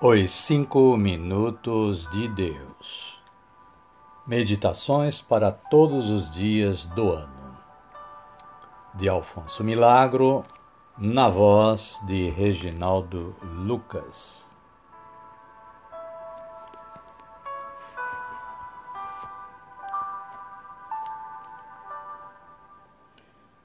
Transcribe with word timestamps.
Os 0.00 0.30
Cinco 0.30 0.96
Minutos 0.96 2.08
de 2.12 2.28
Deus 2.28 3.20
Meditações 4.24 5.20
para 5.20 5.50
todos 5.50 6.08
os 6.08 6.32
dias 6.32 6.86
do 6.86 7.10
ano. 7.10 7.58
De 8.94 9.08
Alfonso 9.08 9.64
Milagro, 9.64 10.44
na 10.96 11.28
voz 11.28 12.00
de 12.04 12.30
Reginaldo 12.30 13.34
Lucas. 13.42 14.48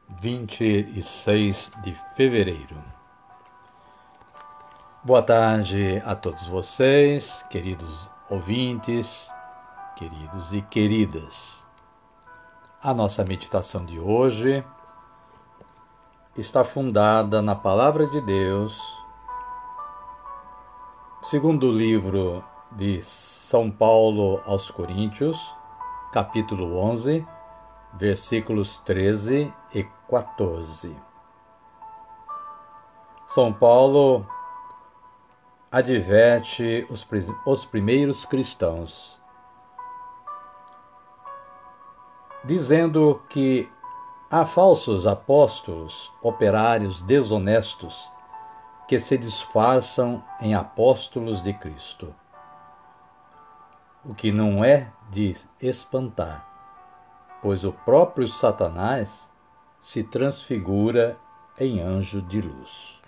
Vinte 0.10 0.64
e 0.64 1.04
seis 1.04 1.72
de 1.84 1.94
fevereiro. 2.16 2.93
Boa 5.06 5.22
tarde 5.22 6.02
a 6.06 6.16
todos 6.16 6.48
vocês, 6.48 7.44
queridos 7.50 8.10
ouvintes, 8.30 9.30
queridos 9.98 10.54
e 10.54 10.62
queridas. 10.62 11.68
A 12.82 12.94
nossa 12.94 13.22
meditação 13.22 13.84
de 13.84 14.00
hoje 14.00 14.64
está 16.38 16.64
fundada 16.64 17.42
na 17.42 17.54
Palavra 17.54 18.08
de 18.08 18.22
Deus, 18.22 18.82
segundo 21.22 21.68
o 21.68 21.74
livro 21.74 22.42
de 22.72 23.02
São 23.02 23.70
Paulo 23.70 24.42
aos 24.46 24.72
Coríntios, 24.72 25.38
capítulo 26.14 26.78
11, 26.78 27.28
versículos 27.92 28.80
13 28.86 29.54
e 29.76 29.84
14. 30.08 30.96
São 33.28 33.52
Paulo 33.52 34.26
adverte 35.74 36.86
os, 36.88 37.04
os 37.48 37.66
primeiros 37.66 38.26
cristãos, 38.26 39.20
dizendo 42.46 43.20
que 43.28 43.68
há 44.30 44.46
falsos 44.46 45.08
apóstolos, 45.08 46.12
operários 46.22 47.02
desonestos, 47.02 48.08
que 48.88 49.00
se 49.00 49.18
disfarçam 49.18 50.24
em 50.40 50.54
apóstolos 50.54 51.42
de 51.42 51.54
Cristo. 51.54 52.14
O 54.06 54.14
que 54.14 54.32
não 54.32 54.64
é 54.64 54.92
de 55.10 55.34
espantar, 55.60 56.48
pois 57.42 57.64
o 57.64 57.74
próprio 57.74 58.28
Satanás 58.28 59.28
se 59.82 60.04
transfigura 60.04 61.18
em 61.60 61.82
anjo 61.82 62.22
de 62.22 62.42
luz. 62.42 63.03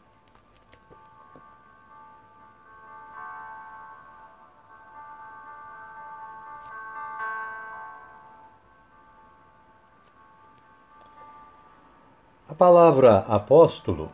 A 12.56 12.58
palavra 12.58 13.18
apóstolo 13.28 14.10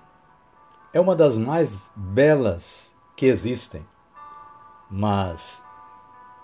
é 0.92 1.00
uma 1.00 1.16
das 1.16 1.38
mais 1.38 1.92
belas 1.96 2.92
que 3.16 3.28
existem, 3.28 3.86
mas 4.90 5.64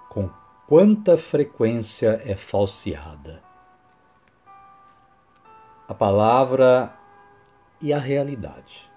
com 0.07 0.29
quanta 0.67 1.17
frequência 1.17 2.21
é 2.23 2.35
falseada. 2.35 3.41
A 5.87 5.93
palavra 5.95 6.93
e 7.81 7.91
a 7.91 7.97
realidade. 7.97 8.87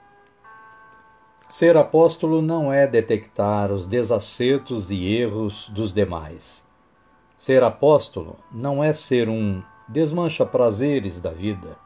Ser 1.49 1.79
apóstolo 1.79 2.43
não 2.43 2.71
é 2.71 2.87
detectar 2.87 3.73
os 3.73 3.87
desacertos 3.87 4.91
e 4.91 5.07
erros 5.07 5.71
dos 5.71 5.95
demais. 5.95 6.63
Ser 7.39 7.63
apóstolo 7.63 8.37
não 8.53 8.85
é 8.85 8.93
ser 8.93 9.27
um 9.27 9.63
desmancha-prazeres 9.89 11.19
da 11.19 11.31
vida 11.31 11.79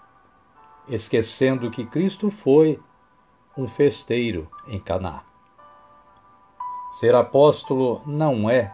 esquecendo 0.88 1.70
que 1.70 1.84
Cristo 1.84 2.30
foi 2.30 2.80
um 3.56 3.68
festeiro 3.68 4.48
em 4.66 4.78
Caná. 4.78 5.22
Ser 6.98 7.14
apóstolo 7.14 8.02
não 8.06 8.48
é 8.48 8.72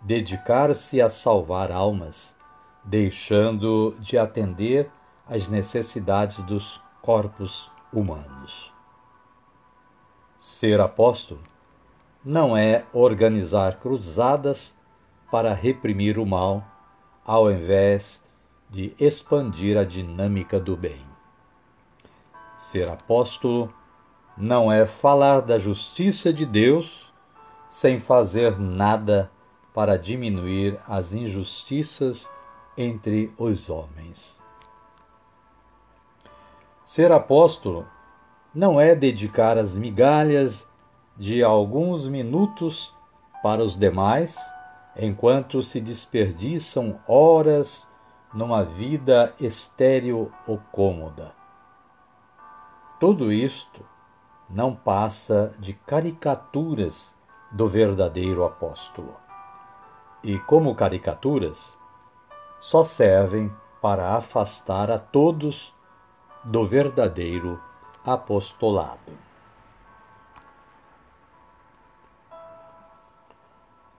dedicar-se 0.00 1.00
a 1.00 1.08
salvar 1.08 1.72
almas, 1.72 2.36
deixando 2.84 3.96
de 3.98 4.16
atender 4.16 4.90
às 5.28 5.48
necessidades 5.48 6.38
dos 6.44 6.80
corpos 7.02 7.70
humanos. 7.92 8.72
Ser 10.38 10.80
apóstolo 10.80 11.40
não 12.24 12.56
é 12.56 12.84
organizar 12.92 13.78
cruzadas 13.78 14.76
para 15.30 15.52
reprimir 15.52 16.18
o 16.18 16.26
mal, 16.26 16.64
ao 17.24 17.50
invés 17.50 18.22
de 18.70 18.94
expandir 18.98 19.76
a 19.76 19.84
dinâmica 19.84 20.60
do 20.60 20.76
bem. 20.76 21.15
Ser 22.56 22.90
apóstolo 22.90 23.72
não 24.36 24.72
é 24.72 24.86
falar 24.86 25.40
da 25.40 25.58
justiça 25.58 26.32
de 26.32 26.46
Deus 26.46 27.12
sem 27.68 28.00
fazer 28.00 28.58
nada 28.58 29.30
para 29.74 29.98
diminuir 29.98 30.80
as 30.88 31.12
injustiças 31.12 32.30
entre 32.76 33.30
os 33.36 33.68
homens. 33.68 34.42
Ser 36.82 37.12
apóstolo 37.12 37.86
não 38.54 38.80
é 38.80 38.94
dedicar 38.94 39.58
as 39.58 39.76
migalhas 39.76 40.66
de 41.14 41.42
alguns 41.42 42.08
minutos 42.08 42.94
para 43.42 43.62
os 43.62 43.78
demais, 43.78 44.34
enquanto 44.96 45.62
se 45.62 45.78
desperdiçam 45.78 46.98
horas 47.06 47.86
numa 48.32 48.64
vida 48.64 49.34
estéril 49.38 50.30
ou 50.46 50.58
cômoda. 50.72 51.35
Tudo 53.06 53.30
isto 53.30 53.86
não 54.50 54.74
passa 54.74 55.54
de 55.60 55.72
caricaturas 55.72 57.16
do 57.52 57.68
verdadeiro 57.68 58.42
apóstolo. 58.42 59.14
E, 60.24 60.40
como 60.40 60.74
caricaturas, 60.74 61.78
só 62.60 62.84
servem 62.84 63.54
para 63.80 64.16
afastar 64.16 64.90
a 64.90 64.98
todos 64.98 65.72
do 66.42 66.66
verdadeiro 66.66 67.62
apostolado. 68.04 69.12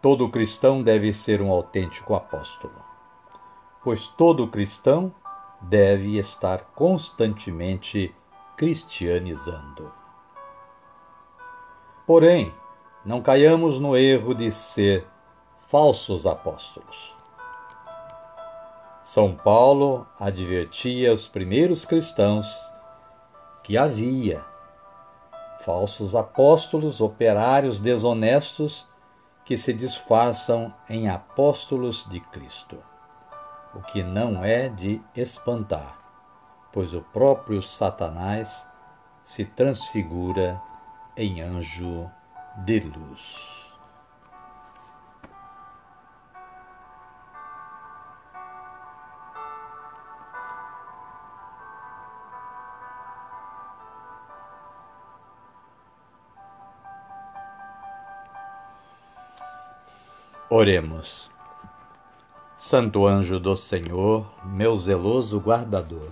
Todo 0.02 0.28
cristão 0.28 0.84
deve 0.84 1.14
ser 1.14 1.42
um 1.42 1.50
autêntico 1.50 2.14
apóstolo, 2.14 2.84
pois 3.82 4.10
todo 4.10 4.50
cristão 4.50 5.16
deve 5.62 6.18
estar 6.18 6.66
constantemente 6.76 8.14
cristianizando. 8.58 9.94
Porém, 12.08 12.52
não 13.06 13.22
caiamos 13.22 13.78
no 13.78 13.96
erro 13.96 14.34
de 14.34 14.52
ser 14.52 15.06
falsos 15.68 16.26
apóstolos. 16.26 17.16
São 19.04 19.36
Paulo 19.36 20.08
advertia 20.20 21.14
os 21.14 21.28
primeiros 21.28 21.86
cristãos 21.86 22.48
que 23.64 23.78
havia 23.78 24.44
falsos 25.60 26.16
apóstolos, 26.16 27.00
operários 27.00 27.80
desonestos 27.80 28.88
que 29.46 29.56
se 29.56 29.72
disfarçam 29.72 30.74
em 30.90 31.08
apóstolos 31.08 32.06
de 32.10 32.20
Cristo, 32.20 32.78
o 33.76 33.82
que 33.82 34.02
não 34.02 34.44
é 34.44 34.68
de 34.68 35.00
espantar 35.16 36.07
pois 36.72 36.94
o 36.94 37.02
próprio 37.02 37.62
Satanás 37.62 38.68
se 39.24 39.46
transfigura 39.46 40.62
em 41.16 41.42
anjo 41.42 42.10
de 42.66 42.80
luz. 42.80 43.68
Oremos. 60.50 61.30
Santo 62.58 63.06
anjo 63.06 63.38
do 63.40 63.56
Senhor, 63.56 64.26
meu 64.46 64.76
zeloso 64.78 65.40
guardador, 65.40 66.10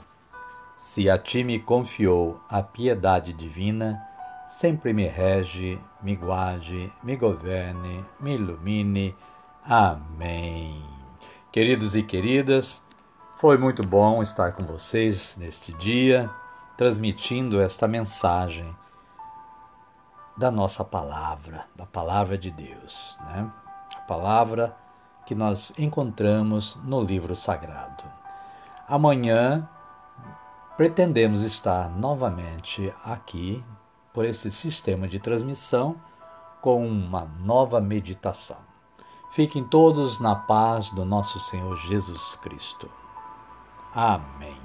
se 0.96 1.10
a 1.10 1.18
ti 1.18 1.44
me 1.44 1.60
confiou 1.60 2.40
a 2.50 2.64
piedade 2.64 3.34
divina, 3.34 4.02
sempre 4.48 4.94
me 4.94 5.06
rege, 5.06 5.78
me 6.02 6.16
guarde, 6.16 6.90
me 7.04 7.18
governe, 7.18 8.06
me 8.18 8.36
ilumine. 8.36 9.14
Amém. 9.66 10.82
Queridos 11.52 11.98
e 11.98 12.02
queridas, 12.02 12.82
foi 13.36 13.58
muito 13.58 13.86
bom 13.86 14.24
estar 14.24 14.54
com 14.54 14.64
vocês 14.64 15.36
neste 15.38 15.74
dia, 15.74 16.30
transmitindo 16.78 17.60
esta 17.60 17.90
mensagem. 17.90 18.74
da 20.38 20.50
nossa 20.50 20.86
palavra, 20.86 21.66
da 21.76 21.86
palavra 21.86 22.38
de 22.38 22.52
Deus, 22.52 23.18
né? 23.26 23.52
A 23.98 24.00
palavra 24.08 24.74
que 25.26 25.36
nós 25.36 25.74
encontramos 25.78 26.78
no 26.86 27.02
livro 27.02 27.36
sagrado. 27.36 28.06
Amanhã 28.88 29.68
pretendemos 30.78 31.42
estar 31.42 31.90
novamente 31.90 32.94
aqui 33.04 33.64
por 34.14 34.26
esse 34.26 34.52
sistema 34.52 35.08
de 35.08 35.20
transmissão 35.20 35.96
com 36.62 36.86
uma 36.86 37.26
nova 37.40 37.80
meditação. 37.80 38.58
Fiquem 39.32 39.64
todos 39.64 40.20
na 40.20 40.36
paz 40.36 40.90
do 40.92 41.04
nosso 41.04 41.40
Senhor 41.42 41.76
Jesus 41.78 42.38
Cristo. 42.38 42.90
Amém. 43.94 44.65